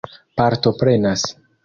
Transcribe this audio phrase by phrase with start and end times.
[0.39, 1.29] partoprenas